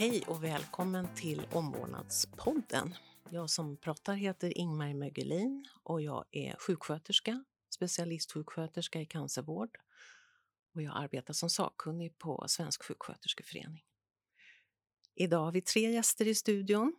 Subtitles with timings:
[0.00, 2.94] Hej och välkommen till Omvårdnadspodden.
[3.30, 7.44] Jag som pratar heter Ingmar Mögelin och jag är sjuksköterska,
[7.74, 9.78] specialistsjuksköterska i cancervård
[10.74, 13.84] och jag arbetar som sakkunnig på Svensk sjuksköterskeförening.
[15.14, 16.96] Idag har vi tre gäster i studion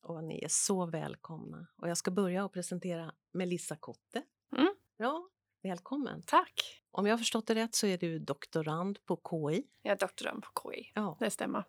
[0.00, 1.66] och ni är så välkomna.
[1.76, 4.22] Och jag ska börja och presentera Melissa Kotte.
[4.56, 4.74] Mm.
[4.96, 5.28] Ja,
[5.62, 6.22] välkommen.
[6.26, 6.82] Tack.
[6.90, 9.64] Om jag har förstått det rätt så är du doktorand på KI.
[9.82, 10.92] Jag är doktorand på KI.
[10.94, 11.16] Ja.
[11.20, 11.64] Det stämmer.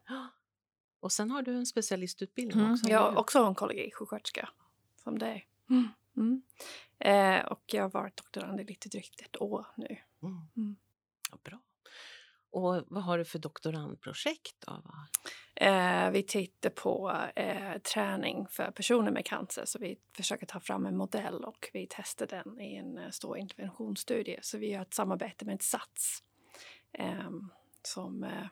[1.03, 2.73] Och sen har du en specialistutbildning Mm.
[2.73, 2.89] också.
[2.89, 3.17] Jag hur?
[3.17, 4.49] också onkologisjuksköterska,
[5.03, 5.45] som det är.
[5.70, 5.88] Mm.
[6.17, 6.41] Mm.
[6.99, 9.97] Eh, och jag har varit doktorand i lite drygt ett år nu.
[10.23, 10.41] Mm.
[10.58, 10.75] Mm.
[11.31, 11.59] Ja, bra.
[12.52, 14.55] Och vad har du för doktorandprojekt?
[14.66, 14.84] Då?
[15.55, 19.66] Eh, vi tittar på eh, träning för personer med cancer.
[19.66, 23.38] Så vi försöker ta fram en modell och vi testar den i en eh, stor
[23.38, 24.39] interventionsstudie.
[24.42, 26.23] Så vi har ett samarbete med Sats
[26.92, 27.30] eh,
[27.81, 28.47] som eh,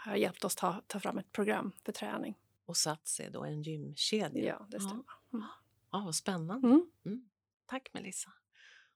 [0.00, 2.38] har hjälpt oss ta, ta fram ett program för träning.
[2.66, 4.56] Och Sats är då en gymkedja.
[4.58, 5.04] Ja, det stämmer.
[5.32, 5.46] Mm.
[5.92, 6.68] Ja, vad spännande.
[7.04, 7.28] Mm.
[7.66, 8.32] Tack Melissa.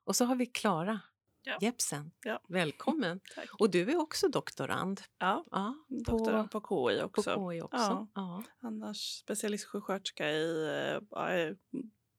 [0.05, 1.00] Och så har vi Klara
[1.45, 1.58] Ja.
[1.61, 2.11] Jepsen.
[2.25, 2.41] Ja.
[2.48, 3.20] Välkommen.
[3.34, 3.61] Tack.
[3.61, 7.50] Och du är också doktorand Ja, ja, doktorand på, KI på också.
[7.50, 7.77] KI också.
[7.77, 8.08] Ja.
[8.14, 8.42] Ja.
[8.61, 11.00] Annars specialistsjuksköterska i eh,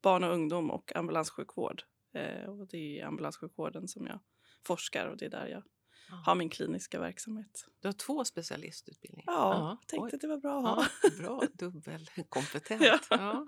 [0.01, 1.83] barn och ungdom och ambulanssjukvård.
[2.13, 4.19] Eh, och det är i ambulanssjukvården som jag
[4.67, 5.63] forskar och det är där jag
[6.09, 6.15] Ja.
[6.25, 7.65] har min kliniska verksamhet.
[7.81, 9.33] Du har två specialistutbildningar.
[9.33, 10.11] Ja, jag tänkte oj.
[10.15, 10.85] att det var bra att ha.
[11.03, 12.81] Ja, bra, dubbelkompetent.
[12.81, 12.99] Ja.
[13.09, 13.45] Ja.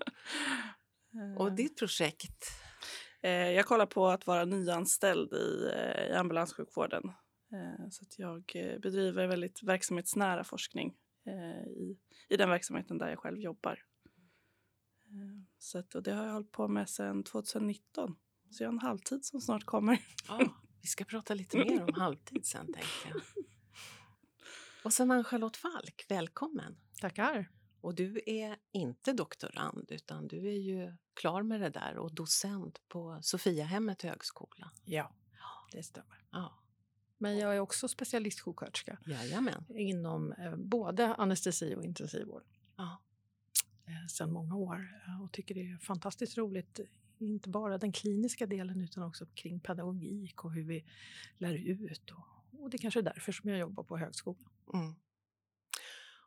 [1.14, 2.44] Eh, Och ditt projekt?
[3.22, 7.02] eh, jag kollar på att vara nyanställd i, eh, i ambulanssjukvården.
[7.52, 10.94] Eh, så att jag eh, bedriver väldigt verksamhetsnära forskning
[11.26, 11.98] eh, i,
[12.28, 13.82] i den verksamheten där jag själv jobbar.
[15.06, 18.16] Eh, så att, och det har jag hållit på med sedan 2019.
[18.50, 19.98] Så jag har en halvtid som snart kommer.
[20.28, 23.20] Ja, vi ska prata lite mer om halvtid sen, tänkte jag.
[24.84, 26.76] Och sen Ann-Charlotte Falk, välkommen.
[27.00, 27.50] Tackar.
[27.80, 32.80] Och du är inte doktorand, utan du är ju klar med det där och docent
[32.88, 34.70] på Sofiahemmet högskola.
[34.84, 35.14] Ja,
[35.72, 36.24] det stämmer.
[36.30, 36.62] Ja,
[37.18, 39.64] Men jag är också specialistsjuksköterska jajamän.
[39.68, 42.44] inom eh, både anestesi och intensivvård
[42.76, 43.02] Ja.
[43.86, 46.80] eh, sedan många år eh, och tycker det är fantastiskt roligt.
[47.18, 50.84] Inte bara den kliniska delen utan också kring pedagogik och hur vi
[51.38, 52.10] lär ut.
[52.10, 54.50] Och, och det kanske är därför som jag jobbar på högskolan.
[54.74, 54.94] Mm.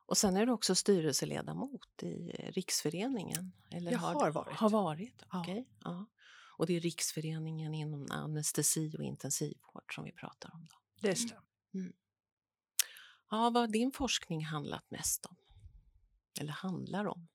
[0.06, 3.52] Och sen är du också styrelseledamot i Riksföreningen.
[3.70, 4.58] Eller Jag har varit.
[4.58, 5.42] Har varit, Ja.
[5.42, 5.68] okej.
[5.84, 6.06] Ja.
[6.58, 10.68] Och det är Riksföreningen inom anestesi och intensivvård som vi pratar om.
[10.70, 11.08] Då.
[11.08, 11.44] Det stämmer.
[13.32, 15.36] Ja, vad har din forskning handlat mest om?
[16.40, 17.28] Eller handlar om?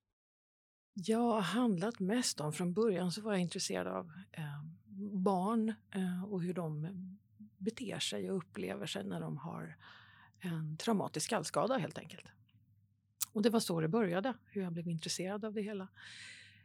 [0.94, 4.64] Jag har handlat mest om, från början så var jag intresserad av eh,
[5.12, 6.88] barn eh, och hur de
[7.58, 9.76] beter sig och upplever sig när de har
[10.40, 12.24] en traumatisk skallskada helt enkelt.
[13.32, 15.88] Och det var så det började, hur jag blev intresserad av det hela.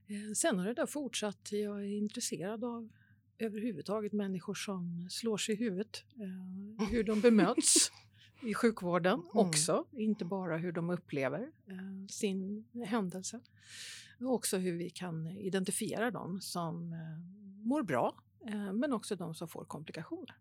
[0.08, 1.52] Eh, sen har det där fortsatt.
[1.52, 2.90] Jag är intresserad av
[3.38, 7.92] överhuvudtaget människor som slår sig i huvudet, eh, hur de bemöts
[8.42, 9.28] i sjukvården Mm.
[9.48, 13.40] också, inte bara hur de upplever eh, sin händelse.
[14.20, 17.20] Och också hur vi kan identifiera dem som eh,
[17.68, 20.38] mår bra, eh, men också de som får komplikationer.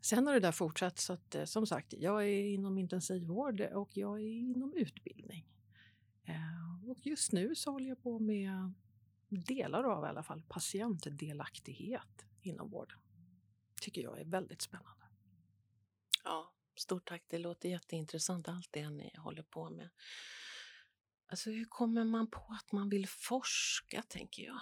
[0.00, 3.96] Sen har det där fortsatt, så att eh, som sagt, jag är inom intensivvård och
[3.96, 5.48] jag är inom utbildning.
[6.86, 8.72] Och just nu så håller jag på med
[9.28, 12.98] delar av i alla fall patientdelaktighet inom vården.
[13.80, 15.04] tycker jag är väldigt spännande.
[16.24, 17.24] Ja, stort tack.
[17.28, 19.88] Det låter jätteintressant allt det ni håller på med.
[21.32, 24.60] Alltså hur kommer man på att man vill forska, tänker jag?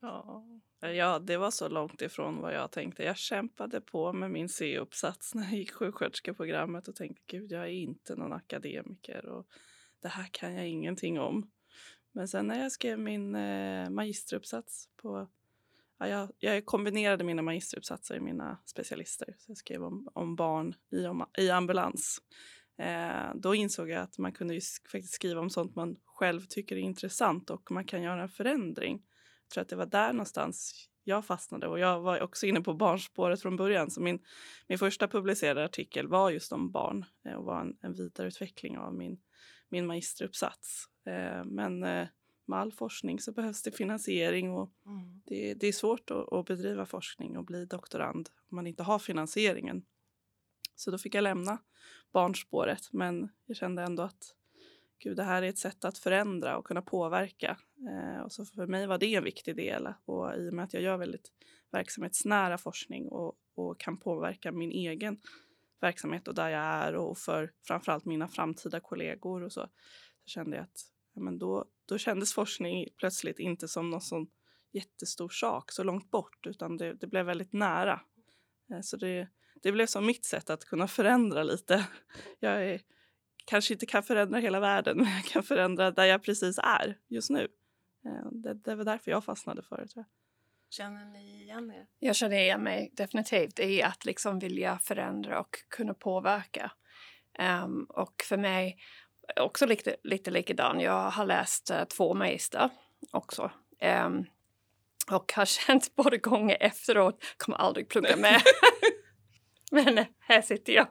[0.00, 0.46] Ja.
[0.82, 3.02] Eh, ja, det var så långt ifrån vad jag tänkte.
[3.02, 7.70] Jag kämpade på med min C-uppsats när jag gick sjuksköterskeprogrammet och tänkte gud, jag är
[7.70, 9.46] inte någon akademiker och
[10.00, 11.50] det här kan jag ingenting om.
[12.12, 15.30] Men sen när jag skrev min eh, magisteruppsats på...
[15.98, 19.34] Ja, jag, jag kombinerade mina magisteruppsatser i mina specialister.
[19.38, 22.22] Så jag skrev om, om barn i, om, i ambulans.
[22.80, 24.60] Eh, då insåg jag att man kunde
[24.92, 29.02] faktiskt skriva om sånt man själv tycker är intressant och man kan göra en förändring.
[29.42, 32.74] Jag tror att det var där någonstans jag fastnade och jag var också inne på
[32.74, 33.90] barnspåret från början.
[33.90, 34.18] Så min,
[34.68, 38.94] min första publicerade artikel var just om barn eh, och var en, en vidareutveckling av
[38.94, 39.20] min,
[39.68, 40.84] min magisteruppsats.
[41.06, 42.08] Eh, men eh,
[42.46, 45.22] med all forskning så behövs det finansiering och Mm.
[45.26, 48.98] det, det är svårt att, att bedriva forskning och bli doktorand om man inte har
[48.98, 49.82] finansieringen.
[50.76, 51.58] Så då fick jag lämna
[52.12, 54.34] barnspåret men jag kände ändå att
[54.98, 57.58] gud, det här är ett sätt att förändra och kunna påverka.
[57.88, 60.74] Eh, och så för mig var det en viktig del och i och med att
[60.74, 61.32] jag gör väldigt
[61.70, 65.20] verksamhetsnära forskning och, och kan påverka min egen
[65.80, 69.68] verksamhet och där jag är och för framförallt mina framtida kollegor och så,
[70.24, 70.80] så kände jag att
[71.14, 74.26] ja, men då, då kändes forskning plötsligt inte som någon sån
[74.72, 78.00] jättestor sak så långt bort utan det, det blev väldigt nära.
[78.72, 79.28] Eh, så det,
[79.62, 81.86] det blev som mitt sätt att kunna förändra lite.
[82.40, 82.80] Jag är,
[83.44, 87.30] kanske inte kan förändra hela världen men jag kan förändra där jag precis är just
[87.30, 87.48] nu.
[88.06, 90.06] Eh, det, det var därför jag fastnade för det tror jag.
[90.70, 91.86] Känner ni igen er?
[91.98, 96.72] Jag känner igen mig definitivt i att liksom vilja förändra och kunna påverka.
[97.64, 98.78] Um, och för mig
[99.36, 100.80] också lite, lite likadan.
[100.80, 102.70] Jag har läst uh, två magister
[103.10, 103.50] också.
[104.06, 104.26] Um,
[105.10, 108.42] och har känt både gånger efteråt, kommer aldrig plugga med.
[109.84, 110.86] men eh, här sitter jag.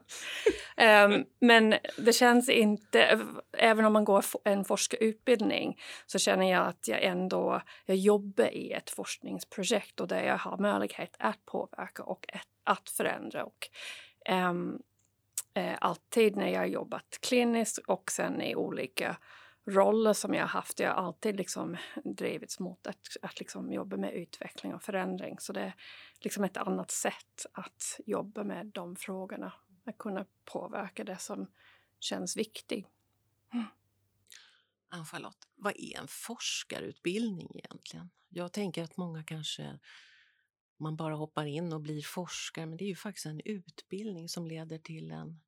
[1.05, 3.19] Um, men det känns inte,
[3.57, 8.71] även om man går en forskarutbildning så känner jag att jag ändå jag jobbar i
[8.71, 12.25] ett forskningsprojekt och där jag har möjlighet att påverka och
[12.63, 13.45] att förändra.
[13.45, 13.69] Och,
[14.29, 14.79] um,
[15.79, 19.17] alltid när jag har jobbat kliniskt och sen i olika
[19.69, 20.79] roller som jag har haft.
[20.79, 25.39] Jag har alltid liksom drivits mot att, att liksom jobba med utveckling och förändring.
[25.39, 25.75] Så det är
[26.21, 29.53] liksom ett annat sätt att jobba med de frågorna.
[29.85, 31.47] Att kunna påverka det som
[31.99, 32.87] känns viktigt.
[33.53, 33.65] Mm.
[34.89, 38.09] Ann-Charlotte, vad är en forskarutbildning egentligen?
[38.29, 39.79] Jag tänker att många kanske
[40.77, 44.47] man bara hoppar in och blir forskare men det är ju faktiskt en utbildning som
[44.47, 45.39] leder till en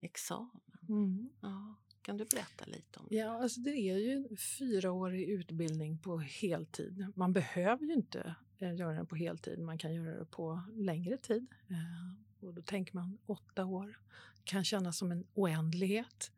[0.00, 0.60] examen.
[0.88, 1.30] Mm.
[1.40, 1.74] Ja.
[2.06, 3.16] Kan du berätta lite om det?
[3.16, 7.06] Ja, alltså det är ju en fyraårig utbildning på heltid.
[7.14, 11.16] Man behöver ju inte eh, göra den på heltid, man kan göra det på längre
[11.16, 11.46] tid.
[11.68, 14.00] Eh, och då tänker man åtta år,
[14.44, 16.32] kan kännas som en oändlighet.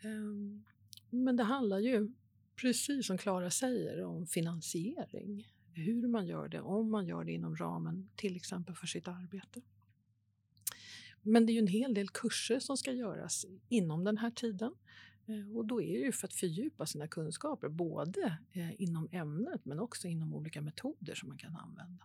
[0.00, 0.64] Ehm,
[1.10, 2.12] men det handlar ju,
[2.60, 5.48] precis som Klara säger, om finansiering.
[5.72, 9.60] Hur man gör det, om man gör det inom ramen till exempel för sitt arbete.
[11.26, 14.74] Men det är ju en hel del kurser som ska göras inom den här tiden.
[15.26, 19.64] Eh, och då är det ju för att fördjupa sina kunskaper, både eh, inom ämnet
[19.64, 22.04] men också inom olika metoder som man kan använda.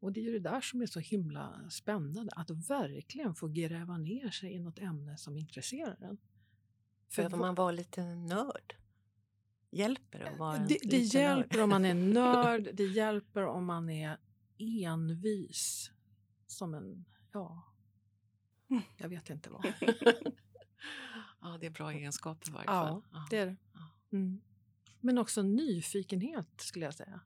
[0.00, 3.98] Och det är ju det där som är så himla spännande, att verkligen få gräva
[3.98, 6.18] ner sig i något ämne som intresserar en.
[7.16, 8.74] Behöver man vara lite nörd?
[9.70, 11.64] Hjälper det att vara en det, det hjälper nörd?
[11.64, 14.18] om man är nörd, det hjälper om man är
[14.58, 15.90] envis
[16.46, 17.64] som en, ja.
[18.96, 19.64] Jag vet inte vad.
[21.40, 23.02] ja, det är bra egenskaper i varje fall.
[23.12, 23.56] Ja, det är det.
[24.12, 24.40] Mm.
[25.00, 27.20] Men också nyfikenhet skulle jag säga.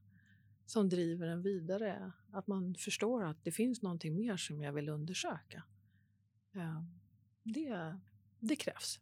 [0.67, 2.13] Som driver en vidare.
[2.33, 5.63] Att man förstår att det finns någonting mer som jag vill undersöka.
[6.53, 6.87] Ja,
[7.43, 7.99] det,
[8.39, 9.01] det krävs.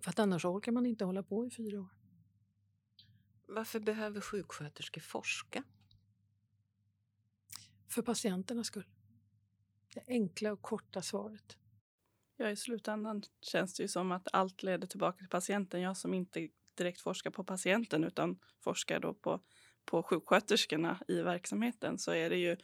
[0.00, 1.96] För att annars orkar man inte hålla på i fyra år.
[3.46, 5.64] Varför behöver sjuksköterskor forska?
[7.88, 8.86] För patienternas skull.
[9.96, 11.56] Det enkla och korta svaret.
[12.36, 15.80] Ja, i slutändan känns det ju som att allt leder tillbaka till patienten.
[15.80, 19.40] Jag som inte direkt forskar på patienten utan forskar då på,
[19.84, 22.56] på sjuksköterskorna i verksamheten så är det ju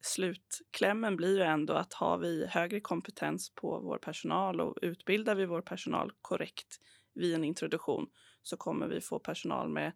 [0.00, 5.46] slutklämmen blir ju ändå att har vi högre kompetens på vår personal och utbildar vi
[5.46, 6.80] vår personal korrekt
[7.14, 8.10] vid en introduktion
[8.42, 9.92] så kommer vi få personal med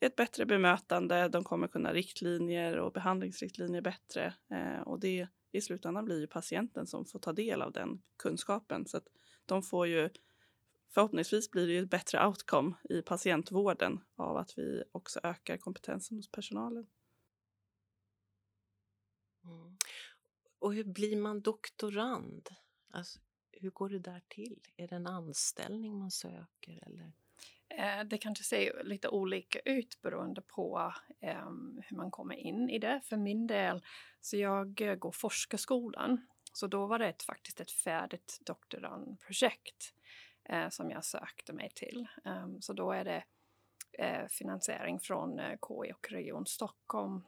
[0.00, 1.28] ett bättre bemötande.
[1.28, 6.86] De kommer kunna riktlinjer och behandlingsriktlinjer bättre eh, och det i slutändan blir ju patienten
[6.86, 8.86] som får ta del av den kunskapen.
[8.86, 9.08] Så att
[9.46, 10.10] de får ju
[10.88, 16.16] förhoppningsvis blir det ju ett bättre outcome i patientvården av att vi också ökar kompetensen
[16.16, 16.86] hos personalen.
[19.44, 19.76] Mm.
[20.58, 22.48] Och hur blir man doktorand?
[22.90, 23.18] Alltså,
[23.52, 24.60] hur går det där till?
[24.76, 26.84] Är det en anställning man söker?
[26.86, 27.12] Eller?
[27.68, 32.78] Eh, det kanske ser lite olika ut beroende på um, hur man kommer in i
[32.78, 33.00] det.
[33.04, 33.84] För min del,
[34.20, 36.26] så jag eh, går forskarskolan.
[36.52, 39.94] Så då var det ett, faktiskt ett färdigt doktorandprojekt
[40.52, 42.08] uh, som jag sökte mig till.
[42.24, 43.24] Um, så då är det
[44.02, 47.22] uh, finansiering från KI och Region Stockholm.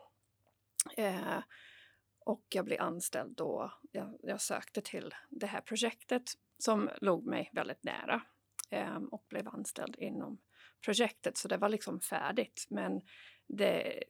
[2.24, 6.22] och jag blev anställd då jag, jag sökte till det här projektet
[6.58, 8.22] som låg mig väldigt nära.
[8.70, 10.38] Ehm, och blev anställd inom
[10.84, 11.36] projektet.
[11.36, 12.66] Så det var liksom färdigt.
[12.70, 13.00] Men
[13.46, 14.02] det,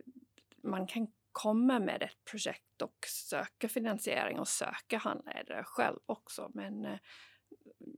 [0.62, 6.50] man kan komma med ett projekt och söka finansiering och söka handledare själv också.
[6.54, 6.98] Men eh,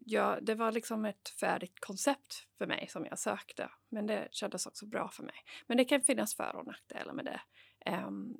[0.06, 3.70] ja, det var liksom ett färdigt koncept för mig som jag sökte.
[3.88, 5.36] Men det kändes också bra för mig.
[5.66, 7.40] Men det kan finnas för och nackdelar med det.
[8.06, 8.36] Um,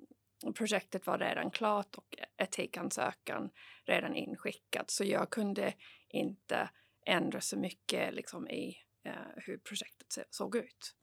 [0.54, 3.50] projektet var redan klart och etikansökan
[3.84, 5.74] redan inskickad så jag kunde
[6.08, 6.70] inte
[7.06, 10.94] ändra så mycket liksom, i eh, hur projektet såg ut.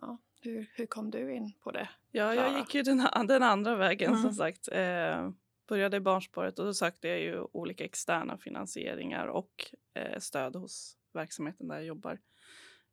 [0.00, 1.88] Ja, hur, hur kom du in på det?
[2.10, 4.22] Ja, jag gick ju den, den andra vägen mm.
[4.22, 4.68] som sagt.
[4.72, 5.30] Eh,
[5.68, 10.96] började i barnspåret och då sökte jag ju olika externa finansieringar och eh, stöd hos
[11.12, 12.18] verksamheten där jag jobbar.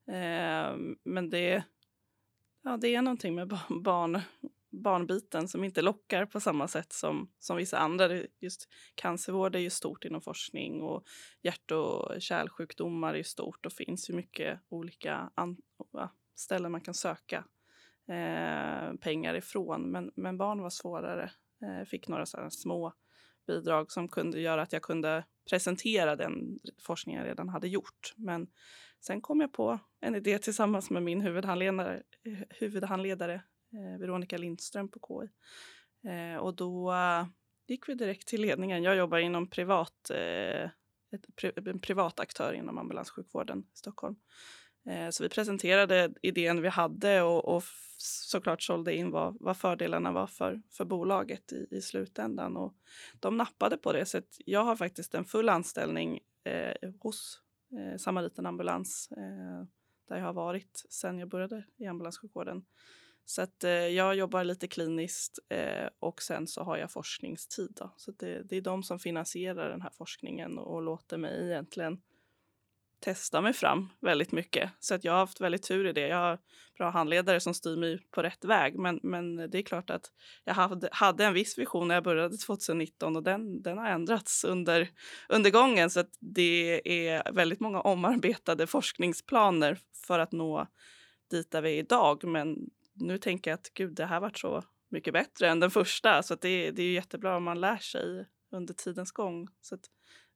[0.08, 1.64] Eh, men det,
[2.64, 3.48] ja, det är någonting med
[3.84, 4.22] barn,
[4.74, 8.10] barnbiten som inte lockar på samma sätt som, som vissa andra.
[8.40, 11.04] Just cancervård är ju stort inom forskning och
[11.42, 15.32] hjärt och kärlsjukdomar är stort och finns ju mycket olika
[16.36, 17.46] ställen man kan söka
[18.08, 19.92] eh, pengar ifrån.
[19.92, 21.32] Men, men barn var svårare.
[21.62, 22.94] Eh, fick några sådana små
[23.48, 28.14] bidrag som kunde göra att jag kunde presentera den forskning jag redan hade gjort.
[28.16, 28.48] Men
[29.00, 33.42] sen kom jag på en idé tillsammans med min huvudhandledare, eh, huvudhandledare
[33.74, 35.30] eh, Veronica Lindström på KI.
[36.10, 37.26] Eh, och då eh,
[37.68, 38.84] gick vi direkt till ledningen.
[38.84, 40.64] Jag jobbar inom privat, eh,
[41.12, 44.16] ett, en privat aktör inom ambulanssjukvården i Stockholm.
[44.86, 47.64] Eh, så vi presenterade idén vi hade och, och
[47.98, 52.58] såklart sålde in vad, vad, fördelarna var för, för bolaget i, i slutändan.
[52.58, 52.74] Och
[53.20, 54.06] de nappade på det.
[54.06, 57.42] Så jag har faktiskt en full anställning eh, hos
[57.78, 59.68] eh, Samariten Ambulans eh,
[60.08, 62.66] där jag har varit sedan jag började i ambulanssjukvården.
[63.26, 67.74] Så att, eh, jag jobbar lite kliniskt eh, och sen så har jag forskningstid.
[67.76, 67.94] Då.
[67.98, 72.02] Så det, det, är de som finansierar den här forskningen och, och låter mig egentligen
[73.04, 74.72] testa mig fram väldigt mycket.
[74.80, 76.08] Så att jag har haft väldigt tur i det.
[76.08, 76.40] Jag har
[76.78, 78.80] bra handledare som styr mig på rätt väg.
[78.80, 80.12] Men, men det är klart att
[80.44, 84.44] jag hade, hade en viss vision när jag började 2019 och den, den har ändrats
[84.44, 84.90] under,
[85.30, 85.90] under gången.
[85.90, 89.78] Så att det är väldigt många omarbetade forskningsplaner
[90.08, 90.68] för att nå
[91.32, 92.24] dit där vi är idag.
[92.24, 96.24] Men nu tänker jag att gud, det här varit så mycket bättre än den första.
[96.24, 99.48] Så det, det är jättebra om man lär sig under tidens gång.
[99.62, 99.82] Så att,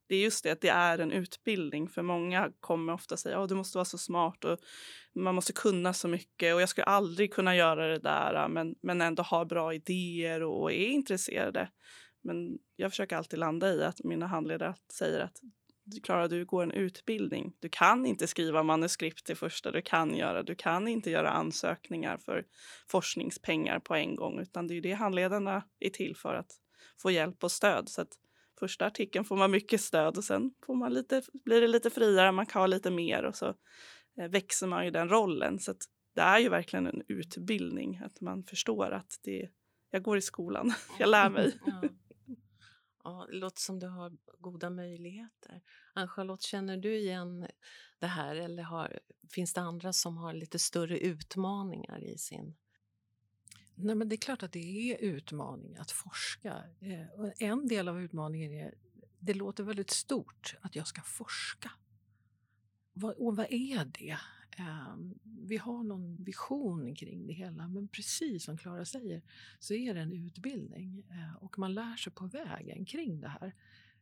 [0.08, 1.88] det är just det att det är en utbildning.
[1.88, 4.58] För många kommer ofta säga att du måste vara så smart och
[5.14, 9.00] man måste kunna så mycket och jag skulle aldrig kunna göra det där men, men
[9.00, 11.68] ändå ha bra idéer och är intresserade.
[12.22, 15.40] Men jag försöker alltid landa i att mina handledare säger att
[16.02, 17.52] Klara, du går en utbildning.
[17.58, 20.42] Du kan inte skriva manuskript det första du kan göra.
[20.42, 22.44] Du kan inte göra ansökningar för
[22.88, 26.52] forskningspengar på en gång utan det är det handledarna är till för att
[27.02, 27.88] få hjälp och stöd.
[27.88, 28.12] Så att
[28.60, 32.32] första artikeln får man mycket stöd och sen får man lite, blir det lite friare,
[32.32, 33.54] man kan ha lite mer och så
[34.20, 35.58] eh, växer man i den rollen.
[35.58, 35.74] Så
[36.14, 39.48] det är ju verkligen en utbildning, att man förstår att det,
[39.90, 41.52] jag går i skolan, jag lär mig.
[41.66, 41.88] Ja.
[43.04, 45.62] Ja, det låter som du har goda möjligheter.
[45.94, 47.46] Ann-Charlotte, känner du igen
[47.98, 49.00] det här eller har,
[49.30, 52.56] finns det andra som har lite större utmaningar i sin
[53.80, 56.64] Nej, men det är klart att det är utmaning att forska.
[56.80, 58.74] Eh, en del av utmaningen är
[59.18, 61.70] det låter väldigt stort att jag ska forska.
[63.02, 64.18] Och vad är det?
[64.58, 69.22] Ehm, vi har någon vision kring det hela, men precis som Klara säger
[69.58, 73.54] så är det en utbildning eh, och man lär sig på vägen kring det här.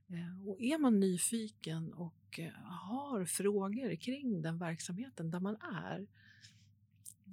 [0.09, 6.07] Eh, och är man nyfiken och eh, har frågor kring den verksamheten där man är,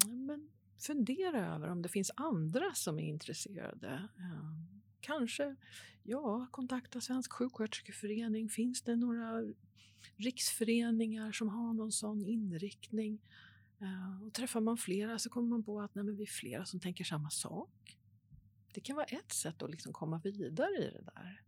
[0.08, 0.50] men
[0.80, 4.10] fundera över om det finns andra som är intresserade.
[4.18, 4.73] Ehm,
[5.04, 5.56] Kanske
[6.04, 8.50] ja, kontakta Svensk sjuksköterskeförening.
[8.50, 9.54] Finns det några
[10.16, 13.22] riksföreningar som har någon sån inriktning?
[13.82, 16.66] Eh, och träffar man flera så kommer man på att nej, men vi är flera
[16.66, 17.98] som tänker samma sak.
[18.74, 21.42] Det kan vara ett sätt att liksom komma vidare i det där.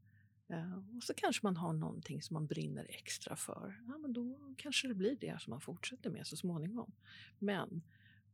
[0.48, 3.84] Eh, och så kanske man har någonting som man brinner extra för.
[3.88, 6.92] Ja, men då kanske det blir det som man fortsätter med så småningom.
[7.40, 7.84] Men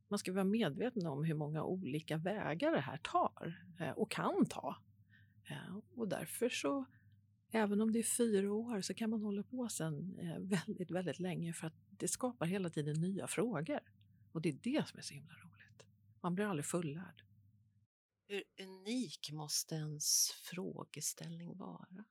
[0.07, 4.45] man ska vara medveten om hur många olika vägar det här tar eh, och kan
[4.45, 4.77] ta.
[5.45, 6.85] Eh, och därför så,
[7.51, 11.19] även om det är fyra år, så kan man hålla på sen eh, väldigt, väldigt
[11.19, 13.79] länge för att det skapar hela tiden nya frågor.
[14.31, 15.85] Och det är det som är så himla roligt.
[16.21, 17.23] Man blir aldrig fullärd.
[18.27, 22.05] Hur unik måste ens frågeställning vara?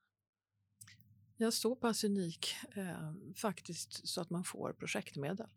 [1.37, 5.49] Ja, så pass unik eh, faktiskt så att man får projektmedel.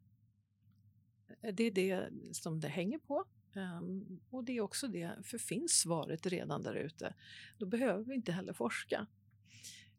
[1.52, 3.24] Det är det som det hänger på.
[3.56, 7.14] Um, och det är också det, för finns svaret redan där ute,
[7.58, 9.06] då behöver vi inte heller forska.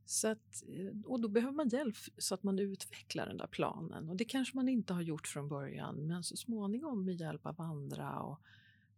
[0.05, 4.09] Så att, eh, och då behöver man hjälp så att man utvecklar den där planen.
[4.09, 7.61] Och det kanske man inte har gjort från början, men så småningom med hjälp av
[7.61, 8.41] andra och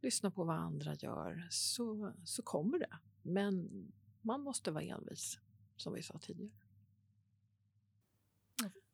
[0.01, 2.97] lyssna på vad andra gör så, så kommer det.
[3.21, 3.69] Men
[4.21, 5.39] man måste vara envis,
[5.75, 6.51] som vi sa tidigare.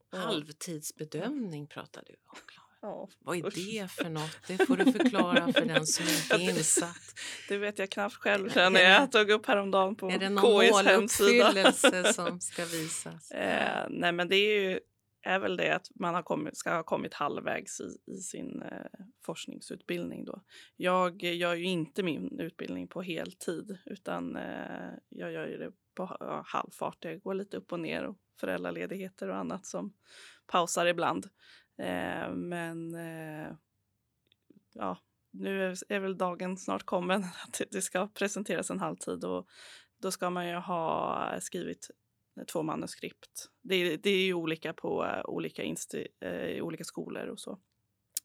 [0.10, 2.63] Halvtidsbedömning pratar du om, Klara.
[2.84, 4.38] Ja, Vad är det för något?
[4.48, 7.16] Det får du förklara för den som inte är insatt.
[7.50, 9.02] Det vet jag knappt själv känner jag.
[9.02, 11.72] Jag tog upp häromdagen på Är det någon KIs hemsida.
[12.14, 13.32] som ska visas?
[13.32, 14.80] Eh, nej men det är ju
[15.24, 19.06] är väl det att man har kommit, ska ha kommit halvvägs i, i sin eh,
[19.26, 20.26] forskningsutbildning.
[20.26, 20.42] Då.
[20.76, 26.18] Jag gör ju inte min utbildning på heltid utan eh, jag gör ju det på
[26.20, 26.98] ja, halvfart.
[27.00, 29.94] Jag går lite upp och ner och föräldraledigheter och annat som
[30.48, 31.28] pausar ibland.
[31.78, 33.56] Eh, men eh,
[34.74, 34.98] ja,
[35.32, 39.48] nu är, är väl dagen snart kommen att det ska presenteras en halvtid och
[39.98, 41.90] då ska man ju ha skrivit
[42.52, 43.50] två manuskript.
[43.62, 47.60] Det, det är ju olika på uh, olika, insti, uh, olika skolor och så.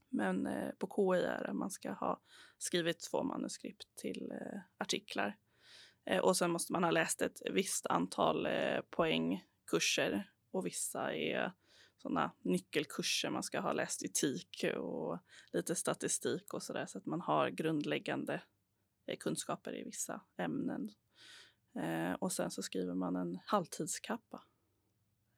[0.09, 2.21] Men uh, på KI är det man ska ha
[2.59, 4.33] skrivit två manuskript till
[4.78, 5.37] artiklar.
[6.23, 8.49] och sen måste man ha läst ett visst antal
[8.90, 11.52] poängkurser och vissa är
[11.99, 13.31] sådana nyckelkurser.
[13.31, 15.19] Man ska ha läst etik och
[15.52, 18.43] lite statistik och sådär så att man har grundläggande
[19.07, 20.90] eh, kunskaper i vissa ämnen
[21.78, 24.43] Eh, och sen så skriver man en halvtidskappa.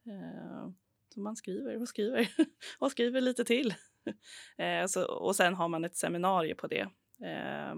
[0.06, 0.70] Eh,
[1.14, 2.28] så man skriver och skriver
[2.78, 3.74] och skriver lite till.
[4.58, 6.88] eh, så, och sen har man ett seminarium på det
[7.24, 7.74] eh,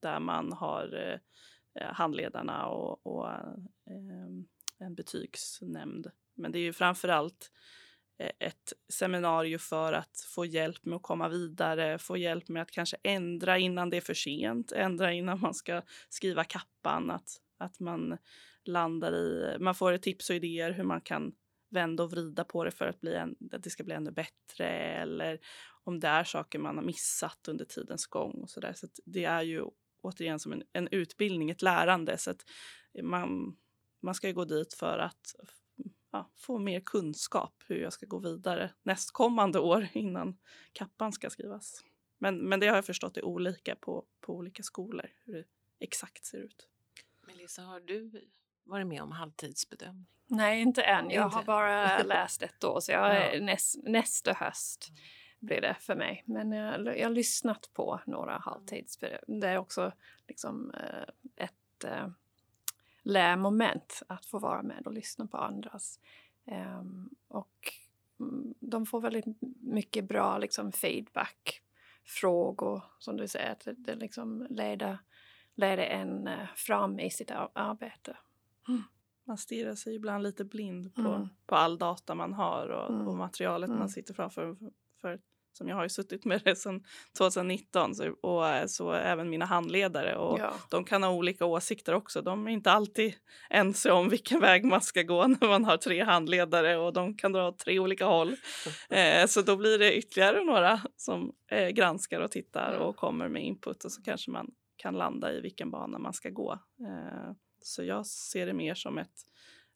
[0.00, 1.18] där man har
[1.80, 4.28] eh, handledarna och, och eh,
[4.78, 6.10] en betygsnämnd.
[6.34, 7.50] Men det är ju framför allt
[8.18, 12.70] Eh, ett seminarium för att få hjälp med att komma vidare, få hjälp med att
[12.70, 17.80] kanske ändra innan det är för sent, ändra innan man ska skriva kappan, att att
[17.80, 18.18] man
[18.64, 21.32] landar i, man får tips och idéer hur man kan
[21.70, 24.68] vända och vrida på det för att, bli en, att det ska bli ännu bättre
[24.68, 25.40] eller
[25.84, 28.72] om det är saker man har missat under tidens gång och så där.
[28.72, 29.64] Så det är ju
[30.00, 32.18] återigen som en, en utbildning, ett lärande.
[32.18, 32.44] Så att
[33.02, 33.56] man,
[34.02, 35.34] man ska gå dit för att
[36.14, 40.38] ja, få mer kunskap hur jag ska gå vidare nästkommande år innan
[40.72, 41.84] kappan ska skrivas.
[42.18, 45.44] Men, men det har jag förstått är olika på, på olika skolor, hur det
[45.80, 46.68] exakt ser ut.
[47.26, 48.28] Melissa, har du
[48.64, 50.06] varit med om halvtidsbedömning?
[50.26, 51.10] Nej, inte än.
[51.10, 51.36] Jag inte.
[51.36, 53.40] har bara läst ett år, så jag, ja.
[53.40, 54.92] näst, nästa höst
[55.40, 56.22] blir det för mig.
[56.26, 59.40] Men jag, jag har lyssnat på några halvtidsbedömningar.
[59.40, 59.92] Det är också
[60.28, 62.08] liksom, eh, ett äh,
[63.04, 66.00] lärmoment att få vara med och lyssna på andras.
[66.78, 67.72] Um, och
[68.20, 69.24] mm, de får väldigt
[69.60, 71.62] mycket bra liksom, feedback,
[72.04, 74.98] frågor, som du säger, att det, liksom leder
[75.54, 78.16] leder en eh, fram i sitt arbete.
[78.68, 78.82] Mm.
[79.24, 81.28] Man stirrar sig ibland lite blind på, mm.
[81.46, 83.08] på all data man har och, mm.
[83.08, 83.88] och materialet man mm.
[83.88, 84.56] sitter framför.
[85.00, 85.20] För,
[85.56, 86.84] som jag har ju suttit med det sedan
[87.18, 90.16] 2019 så, och eh, så även mina handledare.
[90.16, 90.54] Och ja.
[90.70, 92.22] De kan ha olika åsikter också.
[92.22, 93.14] De är inte alltid
[93.50, 97.32] ense om vilken väg man ska gå när man har tre handledare och de kan
[97.32, 98.36] dra åt tre olika håll.
[98.90, 103.44] eh, så då blir det ytterligare några som eh, granskar och tittar och kommer med
[103.44, 106.52] input och så kanske man kan landa i vilken bana man ska gå.
[106.52, 109.14] Eh, så jag ser det mer som ett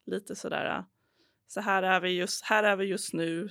[0.06, 0.84] lite sådär,
[1.46, 3.48] så här är vi just, här är vi just nu.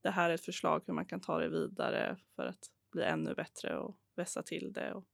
[0.00, 3.34] Det här är ett förslag hur man kan ta det vidare för att bli ännu
[3.34, 4.92] bättre och vässa till det.
[4.92, 5.06] Och,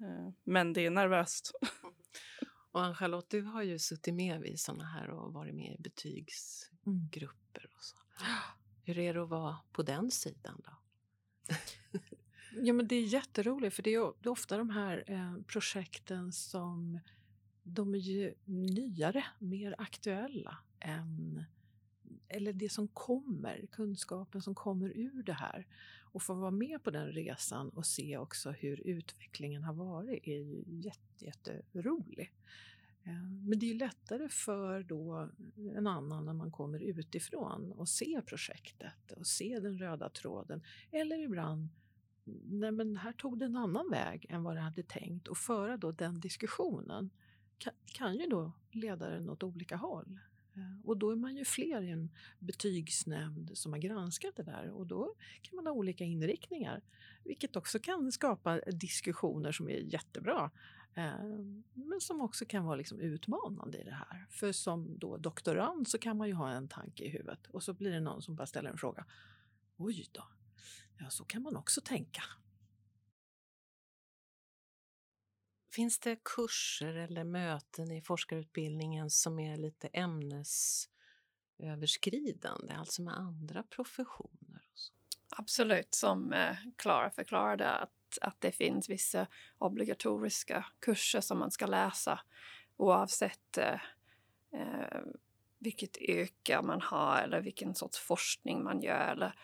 [0.00, 1.52] eh, men det är nervöst.
[2.72, 7.70] Och Ann-Charlotte, du har ju suttit med vid sådana här och varit med i betygsgrupper
[7.76, 7.96] och så.
[8.84, 10.72] Hur är det att vara på den sidan då?
[12.56, 16.32] Ja, men det är jätteroligt för det är, det är ofta de här eh, projekten
[16.32, 17.00] som
[17.62, 21.44] de är ju nyare, mer aktuella än
[22.28, 25.66] eller det som kommer, kunskapen som kommer ur det här.
[26.00, 30.38] Och få vara med på den resan och se också hur utvecklingen har varit är
[30.38, 32.32] ju jätte, jätterolig.
[33.04, 35.28] Eh, men det är lättare för då
[35.76, 40.62] en annan när man kommer utifrån och ser projektet och ser den röda tråden.
[40.90, 41.68] Eller ibland
[42.44, 45.76] nej men här tog det en annan väg än vad det hade tänkt och föra
[45.76, 47.10] då den diskussionen
[47.58, 50.20] kan, kan ju då leda den åt olika håll.
[50.54, 54.70] Eh, och då är man ju fler i en betygsnämnd som har granskat det där
[54.70, 56.82] och då kan man ha olika inriktningar.
[57.24, 60.50] Vilket också kan skapa diskussioner som är jättebra.
[60.94, 61.24] Eh,
[61.72, 64.26] men som också kan vara liksom utmanande i det här.
[64.30, 67.72] För som då doktorand så kan man ju ha en tanke i huvudet och så
[67.72, 69.04] blir det någon som bara ställer en fråga.
[69.76, 70.24] Oj då,
[70.98, 72.22] Ja, så kan man också tänka.
[75.74, 84.62] Finns det kurser eller möten i forskarutbildningen som är lite ämnesöverskridande, alltså med andra professioner?
[85.36, 89.26] Absolut, som eh, Klara förklarade att, att det finns vissa
[89.58, 92.20] obligatoriska kurser som man ska läsa
[92.76, 93.80] oavsett eh,
[94.52, 95.00] eh,
[95.58, 99.34] vilket yrke man har eller vilken sorts forskning man gör eller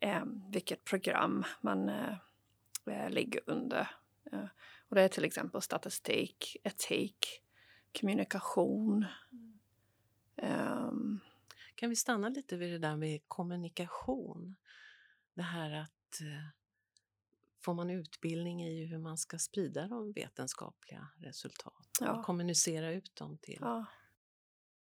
[0.00, 2.14] eh, vilket program man eh,
[2.86, 3.90] eh ligger under.
[4.32, 4.48] Eh,
[4.88, 7.42] och det är till exempel statistik, etik,
[8.00, 9.06] kommunikation.
[10.36, 11.20] Um,
[11.74, 14.56] kan vi stanna lite vid det där med kommunikation?
[15.34, 16.48] Det här att eh,
[17.60, 22.12] får man utbildning i hur man ska sprida de vetenskapliga resultaten Ja.
[22.18, 23.58] och kommunicera ut dem till...
[23.60, 23.86] Ja.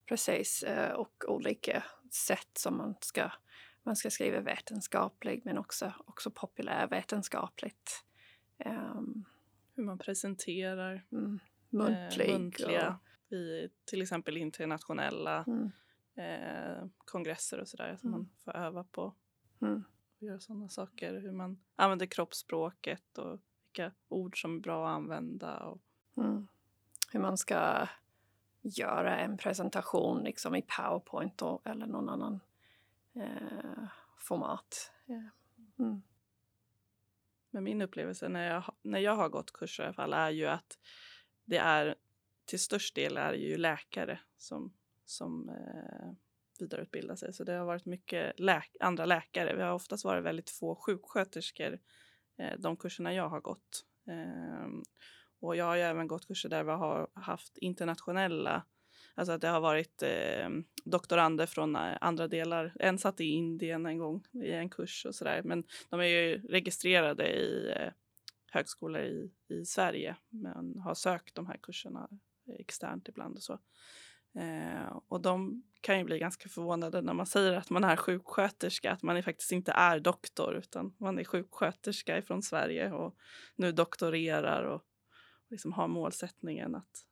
[0.06, 3.30] Precis, eh, och olika sätt som man ska,
[3.82, 8.04] man ska skriva vetenskapligt men också, också populärvetenskapligt.
[8.64, 9.24] Um,
[9.74, 11.38] Hur man presenterar mm,
[11.70, 12.28] muntlig.
[12.30, 12.98] eh, muntliga
[13.30, 15.70] i till exempel internationella Och, mm,
[16.14, 17.96] eh, kongresser och sådär.
[17.96, 18.20] Som Mm.
[18.20, 19.14] man får öva på
[19.62, 19.84] mm,
[20.16, 21.20] att göra sådana saker.
[21.20, 25.58] Hur man använder kroppsspråket och vilka ord som är bra att använda.
[25.58, 25.80] Och,
[26.16, 26.48] mm.
[27.12, 27.88] Hur man ska
[28.62, 32.40] göra en presentation liksom i Powerpoint och, eller någon annan
[33.14, 33.84] eh,
[34.18, 34.92] format.
[35.78, 36.02] Mm.
[37.50, 40.46] Men min upplevelse när jag, när jag har gått kurser i alla fall är ju
[40.46, 40.78] att
[41.44, 41.94] det är
[42.44, 46.12] till störst del är ju läkare som, som eh,
[46.60, 47.32] vidareutbildar sig.
[47.32, 49.56] Så det har varit mycket läk- andra läkare.
[49.56, 51.78] Vi har oftast varit väldigt få sjuksköterskor
[52.38, 53.84] eh, de kurserna jag har gått.
[54.08, 54.68] Eh,
[55.40, 58.64] och jag har ju även gått kurser där vi har haft internationella
[59.20, 60.48] Alltså att det har varit eh,
[60.84, 62.72] doktorander från eh, andra delar.
[62.80, 65.42] En satt i Indien en gång i en kurs och sådär.
[65.44, 67.92] Men de är ju registrerade i eh,
[68.52, 72.08] högskolor i, i Sverige men har sökt de här kurserna
[72.58, 73.58] externt ibland och så.
[74.38, 78.92] Eh, och de kan ju bli ganska förvånade när man säger att man är sjuksköterska,
[78.92, 83.16] att man faktiskt inte är doktor utan man är sjuksköterska från Sverige och
[83.56, 84.82] nu doktorerar och
[85.50, 87.09] liksom har målsättningen att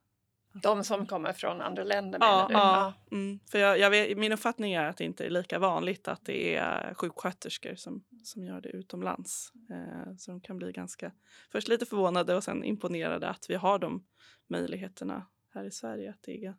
[0.52, 2.54] de som kommer från andra länder Ja, du?
[2.54, 2.92] ja.
[3.10, 6.24] Mm, för jag, jag vet, min uppfattning är att det inte är lika vanligt att
[6.24, 9.52] det är sjuksköterskor som, som gör det utomlands.
[9.70, 11.12] Eh, så de kan bli ganska,
[11.52, 14.06] först lite förvånade och sen imponerade att vi har de
[14.46, 16.10] möjligheterna här i Sverige.
[16.10, 16.54] Att det är,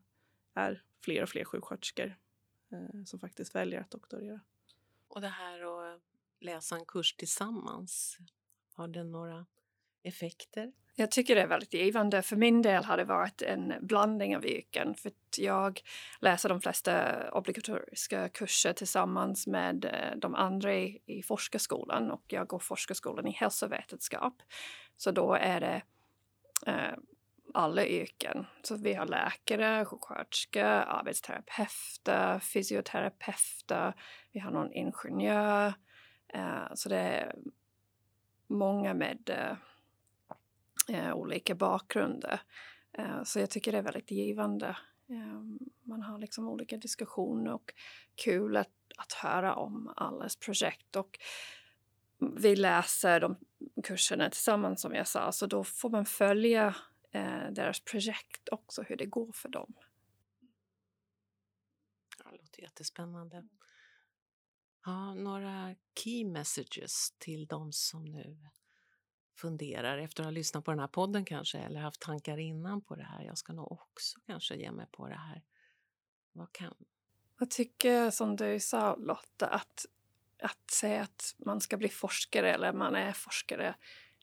[0.54, 2.15] är fler och fler sjuksköterskor
[2.71, 4.39] eh, som faktiskt väljer att doktorera.
[5.08, 5.62] Och det här
[5.93, 6.02] att
[6.39, 8.17] läsa en kurs tillsammans,
[8.73, 9.45] har det några
[10.03, 10.71] effekter?
[10.95, 12.21] Jag tycker det är väldigt givande.
[12.21, 14.95] För min del har det varit en blandning av yrken.
[14.95, 15.81] För att jag
[16.19, 22.47] läser de flesta obligatoriska kurser tillsammans med eh, de andra i, i forskarskolan och jag
[22.47, 24.41] går forskarskolan i hälsovetenskap.
[24.97, 25.81] Så då är det
[26.65, 26.97] eh,
[27.53, 28.45] alla yrken.
[28.63, 33.93] Så vi har läkare, sjuksköterskor, arbetsterapeuter, fysioterapeuter,
[34.31, 35.73] vi har någon ingenjör.
[36.33, 37.35] Eh, så det är
[38.47, 39.57] många med eh,
[40.89, 42.41] eh, olika bakgrunder.
[42.97, 44.67] Eh, så jag tycker det är väldigt givande.
[45.10, 45.41] Eh,
[45.84, 47.73] man har liksom olika diskussioner och
[48.15, 50.95] kul att, att höra om allas projekt.
[50.95, 51.19] Och
[52.38, 53.38] vi läser de
[53.84, 56.75] kurserna tillsammans som jag sa, så då får man följa
[57.12, 59.73] eh, deras projekt också, hur det går för dem.
[62.17, 63.47] Ja, det låter jättespännande.
[64.86, 68.38] Ja, några key messages till de som nu
[69.41, 72.95] funderar efter att ha lyssnat på den här podden kanske eller haft tankar innan på
[72.95, 73.23] det här.
[73.23, 75.43] Jag ska nog också kanske ge mig på det här.
[76.32, 76.73] Vad kan...
[77.39, 79.86] Jag tycker som du sa Lotta, att,
[80.41, 83.75] att säga att man ska bli forskare eller man är forskare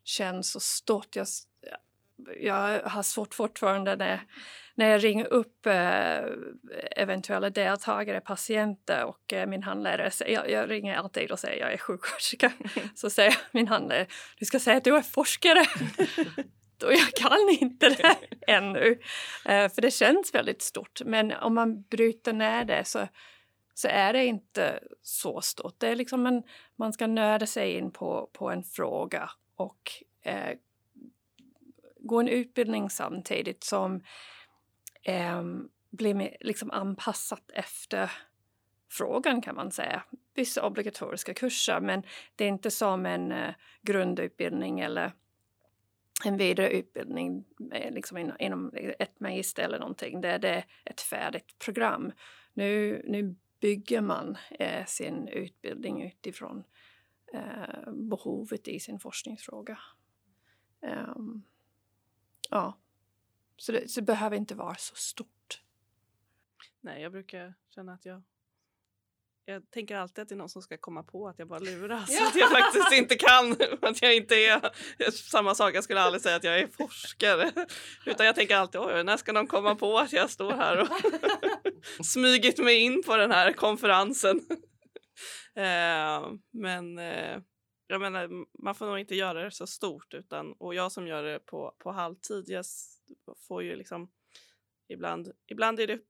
[0.04, 1.16] känns så stort.
[1.16, 1.26] Jag,
[2.40, 4.20] jag har svårt fortfarande när,
[4.74, 6.18] när jag ringer upp eh,
[6.96, 10.10] eventuella deltagare, patienter och eh, min handledare.
[10.10, 12.52] säger- Jag, jag ringer alltid och säger jag är sjuksköterska.
[12.94, 14.06] Så säger min handledare,
[14.38, 15.60] du ska säga att du är forskare.
[16.84, 18.16] och jag kan inte det
[18.52, 19.00] ännu.
[19.44, 21.00] Eh, för det känns väldigt stort.
[21.04, 23.08] Men om man bryter ner det så,
[23.74, 25.74] så är det inte så stort.
[25.78, 26.42] Det är liksom en,
[26.78, 29.80] man ska nörda sig in på, på en fråga och
[30.24, 30.56] eh,
[32.06, 34.02] gå en utbildning samtidigt som
[35.02, 35.42] eh,
[35.90, 38.10] blir liksom anpassat efter
[38.90, 40.02] frågan kan man säga.
[40.34, 42.02] Vissa obligatoriska kurser men
[42.36, 45.12] det är inte som en eh, grundutbildning eller
[46.24, 50.20] en vidareutbildning eh, liksom in, inom ett magister eller någonting.
[50.20, 52.12] Det, det är ett färdigt program.
[52.54, 56.64] Nu, nu bygger man eh, sin utbildning utifrån
[57.32, 59.78] eh, behovet i sin forskningsfråga.
[60.80, 61.42] Um,
[62.50, 62.78] ja,
[63.56, 65.62] så det, så det behöver inte vara så stort.
[66.80, 68.22] Nej, jag brukar känna att jag
[69.48, 72.10] jag tänker alltid att det är någon som ska komma på att jag bara luras.
[72.10, 72.28] Ja.
[72.28, 73.56] Att jag faktiskt inte kan.
[73.82, 75.74] Att jag inte är samma sak.
[75.74, 77.52] Jag skulle aldrig säga att jag är forskare.
[78.06, 80.88] Utan jag tänker alltid, oj, när ska någon komma på att jag står här och
[82.06, 84.40] smugit mig in på den här konferensen.
[85.56, 87.38] Eh, men eh,
[87.86, 90.14] jag menar, man får nog inte göra det så stort.
[90.14, 92.64] Utan, och jag som gör det på, på halvtid, jag
[93.48, 94.10] får ju liksom
[94.88, 96.00] ibland, ibland är det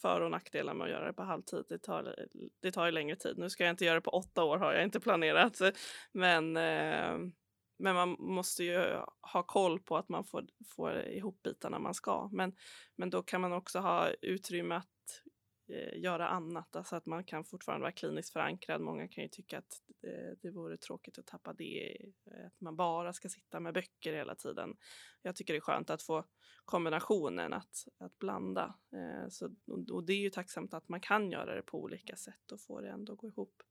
[0.00, 1.64] för och nackdelar med att göra det på halvtid.
[1.68, 2.26] Det tar,
[2.60, 3.38] det tar ju längre tid.
[3.38, 5.60] Nu ska jag inte göra det på åtta år har jag inte planerat.
[6.12, 7.18] Men, eh,
[7.78, 9.00] men man måste ju
[9.32, 12.28] ha koll på att man får, får ihop bitarna man ska.
[12.32, 12.52] Men,
[12.96, 15.22] men då kan man också ha utrymme att
[15.74, 18.80] eh, göra annat, alltså att man kan fortfarande vara kliniskt förankrad.
[18.80, 21.96] Många kan ju tycka att det, det vore tråkigt att tappa det,
[22.30, 24.76] eh, att man bara ska sitta med böcker hela tiden.
[25.22, 26.24] Jag tycker det är skönt att få
[26.64, 28.74] kombinationen, att, att blanda.
[28.92, 29.54] Eh, så,
[29.92, 32.80] och det är ju tacksamt att man kan göra det på olika sätt och få
[32.80, 33.62] det ändå gå ihop.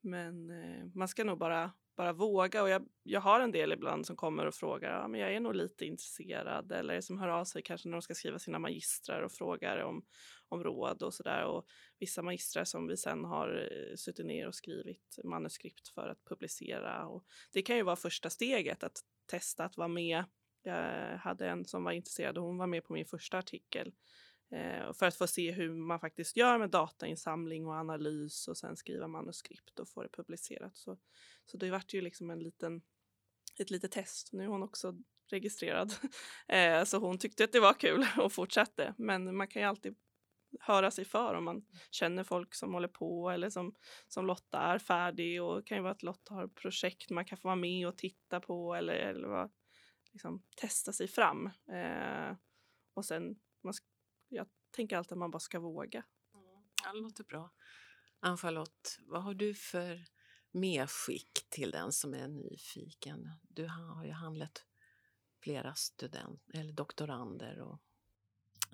[0.00, 2.62] Men eh, man ska nog bara, bara våga.
[2.62, 5.40] Och jag, jag har en del ibland som kommer och frågar, ja, men jag är
[5.40, 6.72] nog lite intresserad.
[6.72, 10.04] Eller som hör av sig kanske när de ska skriva sina magistrar och frågar om,
[10.48, 11.44] om råd och sådär.
[11.44, 11.66] Och
[11.98, 17.06] vissa magistrar som vi sen har eh, suttit ner och skrivit manuskript för att publicera.
[17.06, 20.24] Och det kan ju vara första steget, att testa att vara med.
[20.62, 23.92] Jag hade en som var intresserad och hon var med på min första artikel
[24.54, 28.76] Eh, för att få se hur man faktiskt gör med datainsamling och analys och sen
[28.76, 30.76] skriva manuskript och få det publicerat.
[30.76, 30.98] Så,
[31.44, 32.82] så det vart ju liksom en liten,
[33.58, 34.32] ett litet test.
[34.32, 34.94] Nu är hon också
[35.30, 35.94] registrerad,
[36.48, 38.94] eh, så hon tyckte att det var kul och fortsatte.
[38.98, 39.96] Men man kan ju alltid
[40.60, 43.74] höra sig för om man känner folk som håller på eller som,
[44.08, 47.38] som Lotta är färdig och det kan ju vara att Lotta har projekt man kan
[47.38, 49.50] få vara med och titta på eller, eller vad,
[50.12, 51.46] liksom, testa sig fram.
[51.72, 52.36] Eh,
[52.94, 53.74] och sen, man,
[54.28, 56.04] jag tänker alltid att man bara ska våga.
[56.34, 56.44] Mm.
[56.84, 57.50] Ja, det låter bra.
[58.20, 60.04] Ann-Charlotte, vad har du för
[60.50, 63.30] medskick till den som är nyfiken?
[63.42, 64.64] Du har ju handlat
[65.42, 67.80] flera student eller doktorander och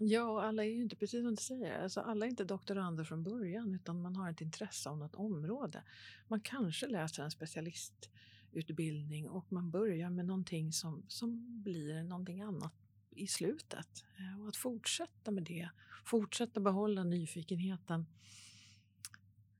[0.02, 3.22] Ja, alla är ju inte, precis som du säger, alltså alla är inte doktorander från
[3.22, 5.84] början utan man har ett intresse av något område.
[6.28, 12.74] Man kanske läser en specialistutbildning och man börjar med någonting som, som blir någonting annat
[13.10, 14.04] i slutet.
[14.18, 15.70] Eh, och att fortsätta med det,
[16.04, 18.06] fortsätta behålla nyfikenheten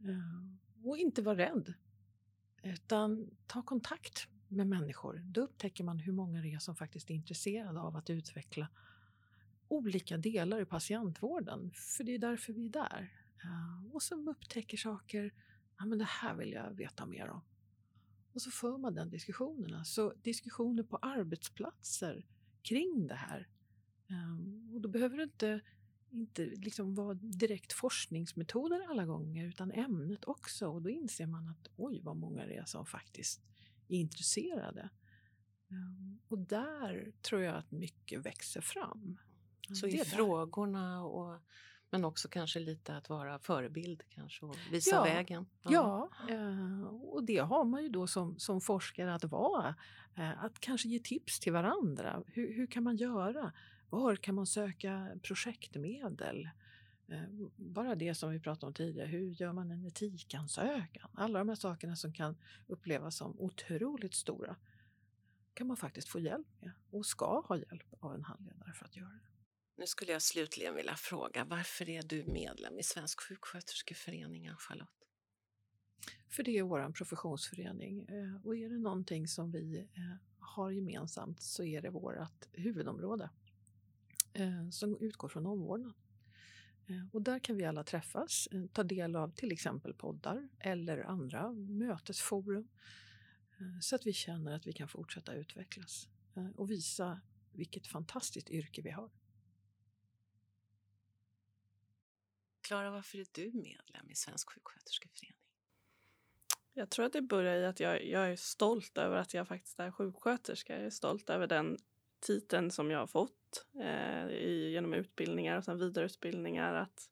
[0.01, 1.75] eh, och inte vara rädd.
[2.63, 5.23] Utan ta kontakt med människor.
[5.25, 8.69] Då upptäcker man hur många det är som faktiskt är intresserade av att utveckla
[9.69, 13.13] olika delar i patientvården, för det är därför vi är där.
[13.45, 15.35] Eh, och som upptäcker saker,
[15.79, 17.41] ja men det här vill jag veta mer om.
[18.33, 19.85] Och så för man den diskussionerna.
[19.85, 22.27] Så diskussioner på arbetsplatser
[22.62, 23.49] kring det här.
[24.11, 25.61] Um, och då behöver det inte,
[26.11, 30.68] inte liksom vara direkt forskningsmetoder alla gånger, utan ämnet också.
[30.68, 33.42] Och då inser man att oj, vad många det är som faktiskt
[33.88, 34.90] är intresserade.
[35.68, 39.18] Um, och där tror jag att mycket växer fram.
[39.81, 41.40] Så i frågorna och
[41.90, 45.46] men också kanske lite att vara förebild kanske och visa ja, vägen.
[45.62, 49.74] Ja, ja eh, och det har man ju då som, som forskare att vara.
[50.16, 52.22] Eh, att kanske ge tips till varandra.
[52.26, 53.53] Hur, hur kan man göra?
[53.90, 56.48] Var kan man söka projektmedel?
[57.09, 57.22] Eh,
[57.57, 61.11] bara det som vi pratade om tidigare, hur gör man en etikansökan?
[61.14, 64.57] Alla de här sakerna som kan upplevas som otroligt stora
[65.55, 68.96] kan man faktiskt få hjälp med och ska ha hjälp av en handledare för att
[68.96, 69.39] göra det.
[69.81, 75.07] Nu skulle jag slutligen vilja fråga, varför är du medlem i Svensk sjuksköterskeförening, Charlotte?
[76.29, 81.43] För det är vår professionsförening eh, och är det någonting som vi eh, har gemensamt
[81.43, 83.31] så är det vårt huvudområde
[84.33, 85.95] eh, som utgår från omvårdnad.
[87.12, 92.69] Och där kan vi alla träffas, ta del av till exempel poddar eller andra mötesforum
[93.81, 96.09] så att vi känner att vi kan fortsätta utvecklas
[96.57, 97.21] och visa
[97.53, 99.11] vilket fantastiskt yrke vi har.
[102.70, 105.37] Klara, varför är du medlem i Svensk sjuksköterskeförening?
[106.74, 109.80] Jag tror att det börjar i att jag, jag är stolt över att jag faktiskt
[109.80, 110.76] är sjuksköterska.
[110.76, 111.78] Jag är stolt över den
[112.20, 116.74] titeln som jag har fått eh, i, genom utbildningar och sen vidareutbildningar.
[116.74, 117.09] Att,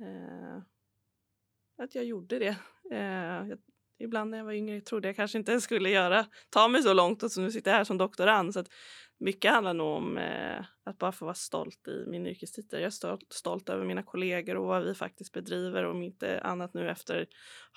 [0.00, 0.56] eh,
[1.84, 2.56] att jag gjorde det.
[2.90, 3.58] Eh, jag,
[3.98, 7.22] ibland när jag var yngre trodde jag kanske inte skulle göra, ta mig så långt
[7.22, 8.54] och så nu sitter jag här som doktorand.
[8.54, 8.68] Så att
[9.18, 12.80] mycket handlar nog om eh, att bara få vara stolt i min yrkestitel.
[12.80, 15.84] Jag är stolt, stolt över mina kollegor och vad vi faktiskt bedriver.
[15.84, 17.28] Om inte annat nu efter att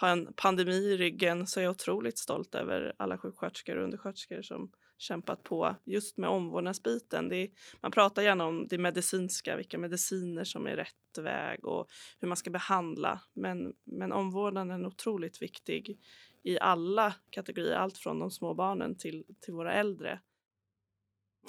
[0.02, 4.42] ha en pandemi i ryggen så är jag otroligt stolt över alla sjuksköterskor och undersköterskor
[4.42, 7.32] som kämpat på just med omvårdnadsbiten.
[7.32, 7.50] Är,
[7.82, 11.88] man pratar gärna om det medicinska, vilka mediciner som är rätt väg och
[12.20, 13.22] hur man ska behandla.
[13.34, 16.00] Men, men omvårdnaden är otroligt viktig
[16.44, 20.20] i alla kategorier, allt från de små barnen till, till våra äldre.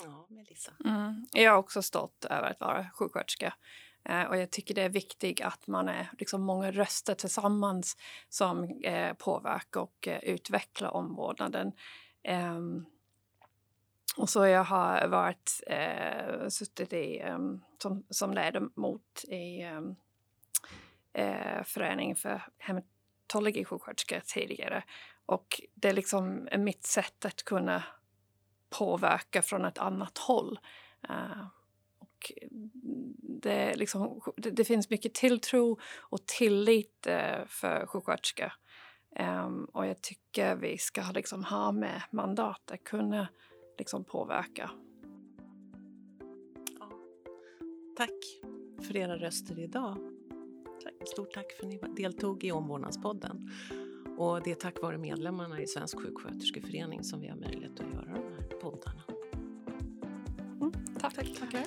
[0.04, 0.72] Ja, Melissa.
[0.84, 1.26] Mm.
[1.32, 3.54] Jag är också stolt över att vara sjuksköterska.
[4.04, 7.96] Eh, och jag tycker det är viktigt att man är liksom många röster tillsammans
[8.28, 11.72] som eh, påverkar och eh, utvecklar omvårdnaden.
[12.22, 12.87] Ehm,
[14.16, 19.96] och så jag har varit, eh, suttit i, um, som, som ledamot i um,
[21.12, 24.84] eh, föreningen för hematologisjuksköterskor tidigare.
[25.26, 27.84] Och det är liksom mitt sätt att kunna
[28.70, 30.59] påverka från ett annat håll.
[31.11, 31.46] Uh,
[31.98, 32.33] och
[33.42, 38.52] det, liksom, det, det, finns mycket tilltro och tillit uh, för sjuksköterskor.
[39.18, 43.28] Um, ehm, och jag tycker vi ska liksom ha med mandat att kunna
[43.78, 44.70] liksom påverka.
[46.78, 46.90] Ja.
[47.96, 48.40] Tack
[48.87, 49.96] för era röster idag.
[50.83, 51.09] Tack.
[51.09, 53.50] Stort tack för att ni deltog i Omvårdnadspodden.
[54.18, 58.04] Och det är tack vare medlemmarna i Svensk sjuksköterskeförening som vi har möjlighet att göra
[58.04, 59.02] de här poddarna.
[60.61, 61.14] Mm, tack.
[61.14, 61.38] tack.
[61.38, 61.64] Tackar.